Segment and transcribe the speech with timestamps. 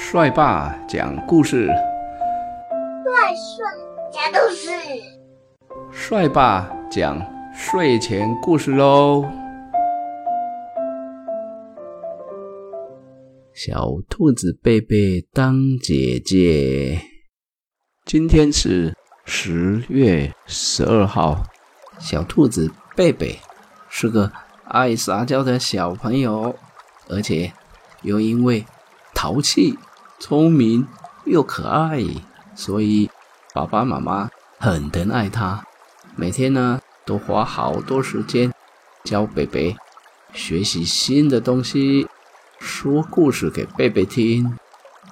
[0.00, 3.66] 帅爸讲故事，帅帅
[4.12, 4.70] 讲故事，
[5.92, 7.20] 帅爸讲
[7.52, 9.28] 睡前故事喽。
[13.52, 17.02] 小兔子贝贝当姐姐，
[18.06, 18.94] 今天是
[19.26, 21.42] 十月十二号。
[21.98, 23.36] 小兔子贝贝
[23.90, 24.30] 是个
[24.64, 26.54] 爱撒娇的小朋友，
[27.08, 27.52] 而且
[28.02, 28.64] 又因为
[29.18, 29.76] 淘气。
[30.20, 30.86] 聪明
[31.24, 32.04] 又可爱，
[32.54, 33.10] 所以
[33.52, 35.64] 爸爸妈妈很疼爱他。
[36.14, 38.54] 每天呢，都花好多时间
[39.02, 39.76] 教贝贝
[40.32, 42.06] 学习新的东西，
[42.60, 44.56] 说故事给贝贝听，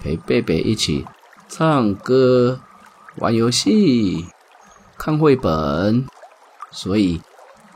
[0.00, 1.06] 陪贝贝一起
[1.48, 2.60] 唱歌、
[3.18, 4.26] 玩游戏、
[4.98, 6.04] 看绘本。
[6.72, 7.22] 所以，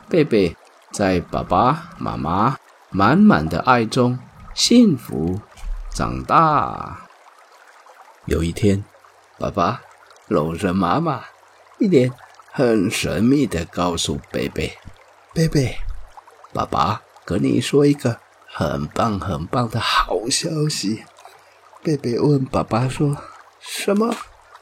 [0.09, 0.57] 贝贝
[0.91, 2.57] 在爸爸妈妈
[2.89, 4.19] 满满的爱中
[4.53, 5.39] 幸福
[5.97, 7.07] 长大。
[8.25, 8.83] 有一天，
[9.39, 9.81] 爸爸
[10.27, 11.23] 搂着妈妈，
[11.79, 12.13] 一脸
[12.51, 14.77] 很神秘的告诉贝贝
[15.33, 15.75] ：“贝贝，
[16.53, 21.03] 爸爸跟你说一个很棒很棒的好消息。”
[21.81, 23.17] 贝贝问爸爸说
[23.59, 24.15] ：“什么？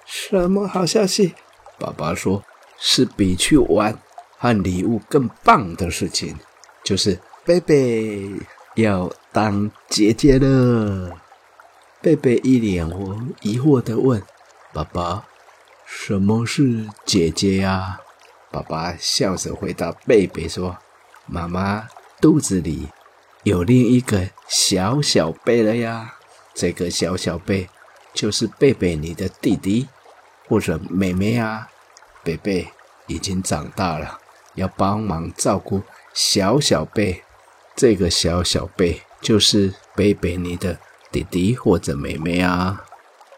[0.06, 1.36] 什么好消息？”
[1.78, 2.46] 爸爸说
[2.80, 4.00] ：“是比去玩
[4.38, 6.40] 和礼物更棒的事情，
[6.82, 8.32] 就是贝贝
[8.76, 11.12] 要当姐姐了。”
[12.06, 12.88] 贝贝一脸
[13.42, 14.22] 疑惑的问
[14.72, 15.26] ：“爸爸，
[15.88, 18.00] 什么是姐姐呀？”
[18.54, 20.78] 爸爸笑着回答贝贝说
[21.26, 21.88] ：“妈妈
[22.22, 22.90] 肚子里
[23.42, 26.14] 有另一个小小贝了呀，
[26.54, 27.68] 这个小小贝
[28.14, 29.88] 就是贝贝你的弟弟
[30.48, 31.70] 或者妹妹啊。
[32.24, 32.68] 贝贝
[33.08, 34.20] 已经长大了，
[34.54, 35.82] 要帮忙照顾
[36.14, 37.24] 小小贝，
[37.76, 40.78] 这个小小贝就是贝贝你的。”
[41.16, 42.84] 弟弟或者妹妹啊，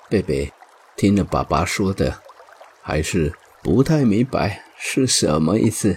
[0.09, 0.51] 贝贝
[0.95, 2.23] 听了爸爸说的，
[2.81, 5.95] 还是不太明白是什么意思，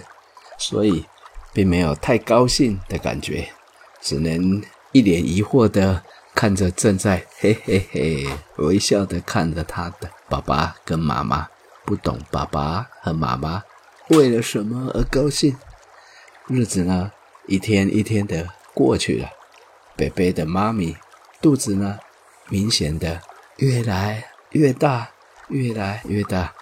[0.59, 1.07] 所以
[1.51, 3.49] 并没有太高兴的感觉，
[3.99, 6.03] 只能一脸疑惑的
[6.35, 8.27] 看着正在嘿嘿嘿
[8.57, 11.47] 微笑的看着他的爸爸跟妈妈，
[11.83, 13.63] 不懂爸爸和妈妈
[14.09, 15.57] 为了什么而高兴。
[16.45, 17.11] 日子呢，
[17.47, 19.29] 一天一天的过去了，
[19.95, 20.95] 贝贝的妈咪。
[21.41, 21.97] 肚子呢，
[22.49, 23.21] 明显的
[23.57, 25.09] 越来越大，
[25.47, 26.53] 越来越大。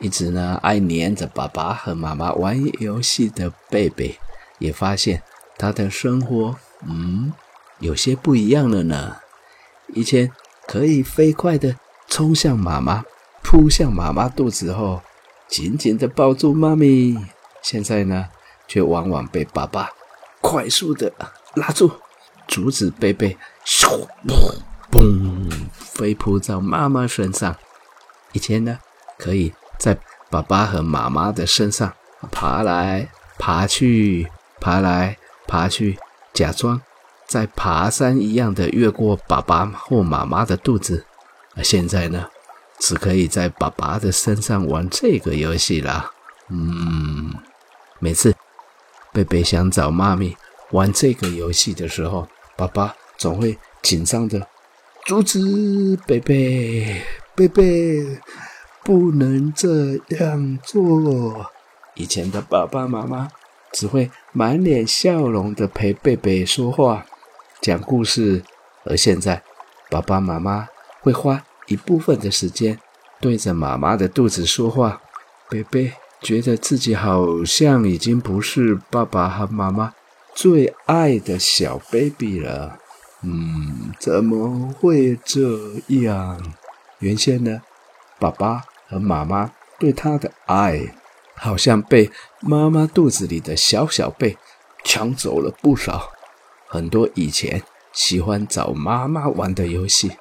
[0.00, 4.18] 一直呢爱黏着爸爸和妈妈玩游戏的贝贝，
[4.58, 5.22] 也发现
[5.56, 7.32] 他的生活，嗯，
[7.78, 9.18] 有些不一样了呢。
[9.94, 10.32] 以前
[10.66, 11.76] 可以飞快的
[12.08, 13.04] 冲向妈妈，
[13.42, 15.02] 扑向妈妈肚子后，
[15.46, 17.16] 紧紧的抱住妈咪。
[17.60, 18.30] 现在呢，
[18.66, 19.90] 却往往被爸爸
[20.40, 21.12] 快速的
[21.54, 21.92] 拉住。
[22.48, 24.54] 阻止贝贝，咻，砰，
[24.90, 27.56] 嘣，飞扑到妈妈身上。
[28.32, 28.78] 以前呢，
[29.18, 29.98] 可以在
[30.30, 31.92] 爸爸和妈妈的身上
[32.30, 33.08] 爬来
[33.38, 34.28] 爬去，
[34.60, 35.98] 爬来爬去，
[36.32, 36.80] 假装
[37.26, 41.04] 在爬山一样的越过爸爸或妈妈的肚子。
[41.54, 42.28] 而现在呢，
[42.78, 46.10] 只可以在爸爸的身上玩这个游戏了。
[46.48, 47.34] 嗯，
[47.98, 48.34] 每次
[49.12, 50.36] 贝贝想找妈咪
[50.70, 54.48] 玩这个游戏的时候，爸爸总会紧张的
[55.06, 57.00] 阻止贝贝，
[57.36, 58.18] 贝贝
[58.82, 61.48] 不能这样做。
[61.94, 63.28] 以前的爸爸妈妈
[63.70, 67.06] 只会满脸笑容的陪贝贝说话、
[67.60, 68.42] 讲故事，
[68.86, 69.44] 而现在
[69.88, 70.66] 爸爸妈妈
[71.00, 72.76] 会花一部分的时间
[73.20, 75.00] 对着妈妈的肚子说话。
[75.48, 79.94] 贝贝觉得自己好像已经不是爸爸和妈妈。
[80.34, 82.78] 最爱的小 baby 了，
[83.22, 85.40] 嗯，怎么会这
[86.02, 86.54] 样？
[86.98, 87.62] 原先呢，
[88.18, 90.94] 爸爸和妈妈对他的爱，
[91.36, 94.36] 好像被妈妈肚子里的小小贝
[94.84, 96.10] 抢走了不少。
[96.66, 97.62] 很多以前
[97.92, 100.12] 喜欢找妈妈玩的游戏，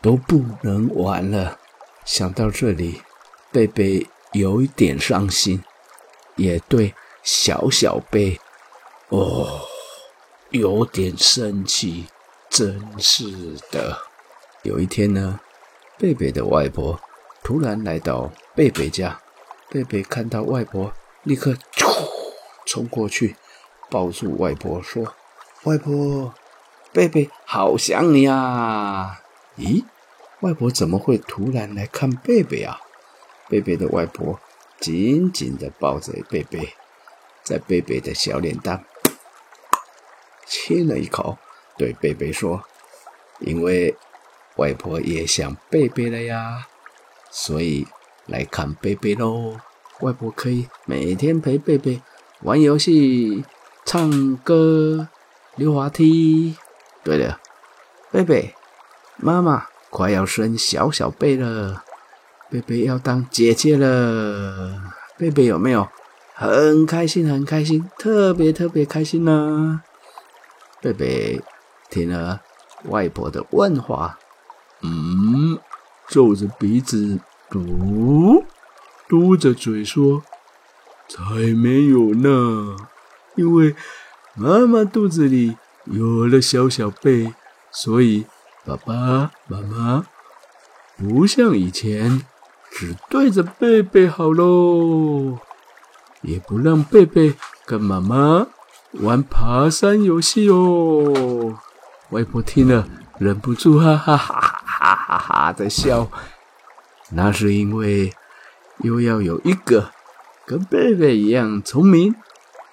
[0.00, 1.58] 都不能玩了。
[2.04, 3.02] 想到这里，
[3.50, 5.62] 贝贝有一点伤心，
[6.36, 8.38] 也对小小贝。
[9.08, 9.60] 哦，
[10.50, 12.06] 有点生气，
[12.56, 13.98] 真是的。
[14.62, 15.38] 有一天呢，
[15.98, 16.98] 贝贝的外婆
[17.44, 19.20] 突然来到贝贝家，
[19.68, 20.90] 贝贝看到外婆，
[21.22, 21.92] 立刻冲
[22.64, 23.36] 冲过去
[23.90, 25.14] 抱住外婆，说
[25.64, 26.32] ：“外婆，
[26.94, 29.20] 贝贝好想你啊！”
[29.58, 29.84] 咦，
[30.40, 32.80] 外婆怎么会突然来看贝贝啊？
[33.50, 34.40] 贝贝的外婆
[34.80, 36.72] 紧紧的抱着贝贝，
[37.42, 38.82] 在贝贝的小脸蛋。
[40.46, 41.36] 亲了一口，
[41.76, 42.62] 对贝贝说
[43.40, 43.94] ：“因为
[44.56, 46.66] 外婆也想贝贝了呀，
[47.30, 47.86] 所以
[48.26, 49.56] 来看贝贝喽。
[50.00, 52.00] 外婆可以每天陪贝贝
[52.42, 53.44] 玩游戏、
[53.84, 55.08] 唱歌、
[55.54, 56.56] 溜滑梯。
[57.04, 57.40] 对了，
[58.10, 58.54] 贝贝，
[59.16, 61.84] 妈妈快要生小小贝了，
[62.50, 64.92] 贝贝要当姐姐了。
[65.16, 65.88] 贝贝有没有
[66.34, 67.26] 很开心？
[67.26, 69.82] 很开心，特别特别开心呢？
[70.82, 71.40] 贝贝
[71.90, 72.40] 听了
[72.84, 74.18] 外婆的问话，
[74.82, 75.58] 嗯，
[76.08, 78.44] 皱着鼻子嘟
[79.08, 80.22] 嘟着嘴说
[81.08, 81.22] ：“才
[81.54, 82.76] 没有呢，
[83.36, 83.74] 因为
[84.34, 87.34] 妈妈肚子里有了小小贝，
[87.70, 88.26] 所以
[88.64, 90.06] 爸爸妈妈
[90.96, 92.22] 不像以前
[92.70, 95.38] 只对着贝贝好喽，
[96.22, 97.34] 也不让贝贝
[97.64, 98.48] 跟妈妈。”
[99.02, 101.58] 玩爬山游戏哦！
[102.10, 102.88] 外婆听了
[103.18, 106.08] 忍不住哈哈哈哈哈哈的笑。
[107.10, 108.12] 那是因为
[108.78, 109.90] 又要有一个
[110.44, 112.14] 跟贝贝一样聪明、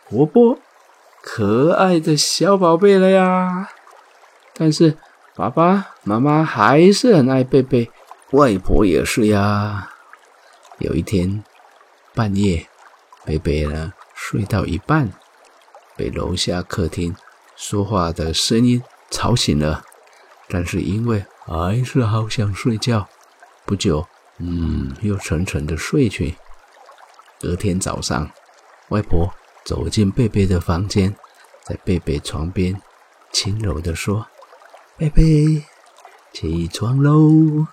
[0.06, 0.58] 活泼、
[1.22, 3.70] 可爱的小宝贝了呀。
[4.54, 4.98] 但是
[5.36, 7.90] 爸爸妈妈还是很爱贝贝，
[8.32, 9.90] 外婆也是呀。
[10.80, 11.44] 有一天
[12.14, 12.68] 半夜，
[13.26, 15.12] 贝贝呢睡到一半。
[15.96, 17.16] 被楼下客厅
[17.56, 18.82] 说话的声音
[19.14, 19.86] 吵醒了，
[20.50, 23.08] 但是因为还是好想睡觉，
[23.64, 24.06] 不久，
[24.40, 26.36] 嗯，又沉沉的睡去。
[27.40, 28.28] 隔天早上，
[28.90, 29.32] 外婆
[29.64, 31.16] 走进贝贝的房间，
[31.64, 32.82] 在贝贝床边
[33.32, 34.26] 轻柔地说
[34.98, 35.64] ：“贝贝，
[36.34, 37.68] 起床喽，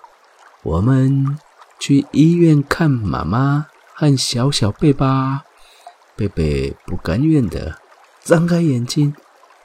[0.62, 1.38] 我们
[1.78, 5.44] 去医院看妈妈和小小贝吧。”
[6.14, 7.80] 贝贝不甘愿的。
[8.22, 9.14] 张开眼睛，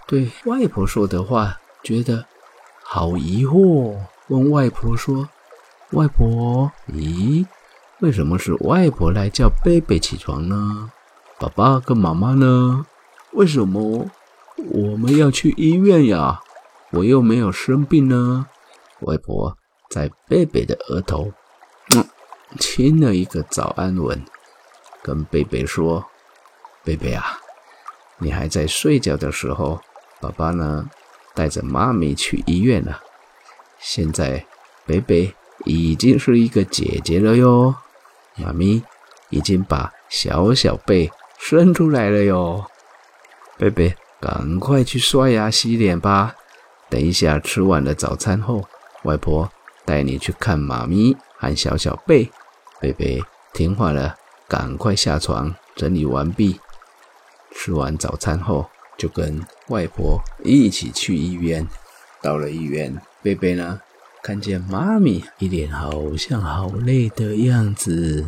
[0.07, 2.25] 对外婆说的话觉得
[2.83, 3.95] 好疑惑，
[4.29, 5.29] 问外婆说
[5.93, 7.45] ：“外婆，咦，
[7.99, 10.91] 为什么是外婆来叫贝贝起床呢？
[11.39, 12.87] 爸爸跟妈妈呢？
[13.33, 14.09] 为什么
[14.71, 16.41] 我们要去医院呀？
[16.91, 18.47] 我又没有生病呢。”
[19.01, 19.55] 外婆
[19.91, 21.31] 在贝贝的额头，
[22.57, 24.25] 亲了一个早安吻，
[25.03, 26.03] 跟贝贝说
[26.83, 27.37] ：“贝贝啊。”
[28.17, 29.79] 你还在睡觉的时候，
[30.19, 30.89] 爸爸呢
[31.35, 33.01] 带着妈咪去医院了。
[33.79, 34.43] 现在
[34.85, 35.35] 贝贝
[35.65, 37.75] 已经是一个姐姐了哟，
[38.37, 38.81] 妈咪
[39.29, 42.65] 已经把小小贝生出来了哟。
[43.57, 46.33] 贝贝，赶快去刷牙洗脸吧。
[46.89, 48.63] 等一下吃完了早餐后，
[49.03, 49.49] 外婆
[49.85, 52.31] 带你去看妈咪和小小贝。
[52.79, 53.21] 贝贝
[53.53, 54.15] 听话了，
[54.47, 56.59] 赶快下床整理完毕。
[57.51, 61.67] 吃完早餐后，就跟外婆一起去医院。
[62.21, 63.79] 到了医院，贝贝呢，
[64.23, 68.25] 看见妈咪一脸好像好累的样子，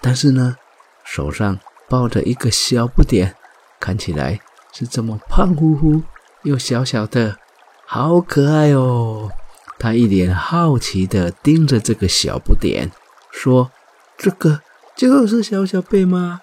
[0.00, 0.56] 但是呢，
[1.04, 3.34] 手上抱着一个小不点，
[3.78, 4.40] 看起来
[4.72, 6.02] 是这么胖乎乎
[6.42, 7.38] 又小小的，
[7.86, 9.30] 好可爱哦。
[9.78, 12.90] 他一脸好奇的盯着这个小不点，
[13.32, 13.70] 说
[14.18, 14.60] ：“这个
[14.94, 16.42] 就是小小贝吗？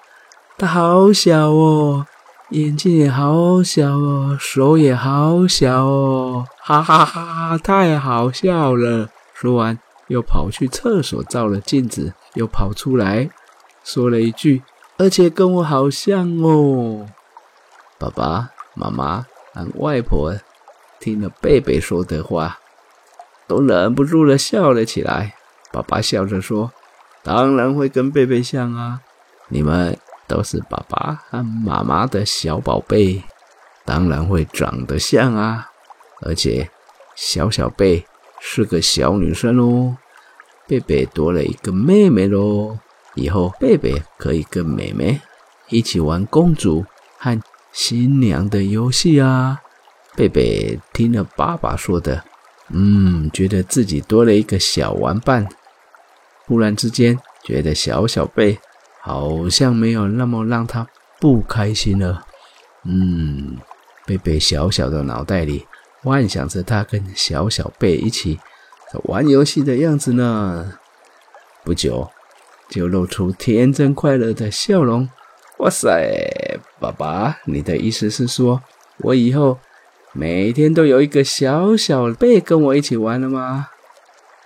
[0.57, 2.07] 它好小哦。”
[2.51, 7.57] 眼睛也好小哦，手也好小哦，哈哈哈哈！
[7.57, 9.09] 太好笑了。
[9.33, 9.77] 说完，
[10.07, 13.29] 又跑去厕所照了镜子，又跑出来，
[13.83, 14.63] 说了一句
[14.97, 17.05] ：“而且跟我好像哦。”
[17.99, 20.33] 爸爸妈妈和外婆
[21.01, 22.59] 听了贝贝说的话，
[23.45, 25.35] 都忍不住的笑了起来。
[25.73, 26.71] 爸爸笑着说
[27.23, 29.01] ：“当然会跟贝贝像啊，
[29.49, 33.23] 你们。”都是爸爸和妈妈的小宝贝，
[33.85, 35.69] 当然会长得像啊！
[36.21, 36.69] 而且
[37.15, 38.05] 小小贝
[38.39, 39.97] 是个小女生哦，
[40.67, 42.77] 贝贝多了一个妹妹喽。
[43.15, 45.19] 以后贝贝可以跟妹妹
[45.69, 46.85] 一起玩公主
[47.17, 47.41] 和
[47.71, 49.61] 新娘的游戏啊！
[50.15, 52.23] 贝贝听了爸爸说的，
[52.69, 55.47] 嗯，觉得自己多了一个小玩伴，
[56.45, 58.59] 忽然之间觉得小小贝。
[59.07, 60.85] 好像没有那么让他
[61.17, 62.25] 不开心了。
[62.83, 63.55] 嗯，
[64.05, 65.65] 贝贝小小的脑袋里
[66.03, 68.37] 幻想着他跟小小贝一起
[69.05, 70.73] 玩游戏的样子呢。
[71.63, 72.09] 不久，
[72.67, 75.07] 就露出天真快乐的笑容。
[75.59, 78.61] 哇塞，爸爸，你的意思是说
[78.97, 79.57] 我以后
[80.11, 83.69] 每天都有一个小小贝跟我一起玩了吗？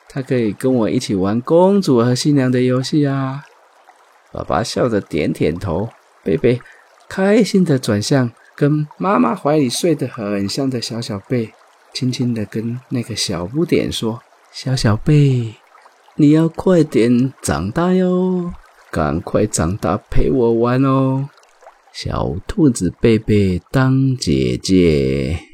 [0.07, 3.45] 他可以跟我一起玩公主和新娘的游戏啊。
[4.31, 5.89] 爸爸笑着点点头
[6.23, 6.61] 贝贝
[7.07, 11.51] 开心的转向跟妈妈怀里睡得很香的小小贝
[11.93, 14.21] 轻轻的跟那个小不点说
[14.51, 15.55] 小小贝
[16.15, 18.53] 你要快点长大哟
[18.91, 21.29] 赶快长大陪我玩哦。
[21.93, 25.50] 小兔子贝贝当姐姐。